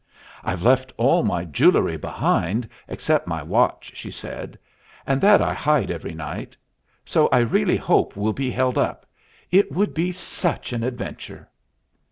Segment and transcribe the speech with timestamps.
[0.43, 4.57] "I've left all my jewelry behind, except my watch," she said,
[5.05, 6.55] "and that I hide every night.
[7.05, 9.05] So I really hope we'll be held up,
[9.51, 11.47] it would be such an adventure."